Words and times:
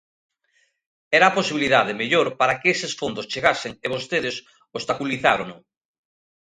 Era 1.17 1.25
a 1.27 1.35
posibilidade 1.39 1.97
mellor 2.01 2.27
para 2.39 2.57
que 2.59 2.67
eses 2.73 2.93
fondos 2.99 3.29
chegasen 3.31 3.73
e 3.85 3.87
vostedes 3.95 4.35
obstaculizárono. 4.75 5.55